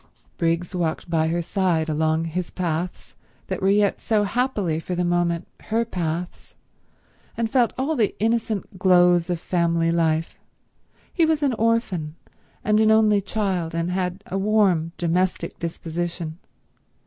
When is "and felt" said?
7.37-7.71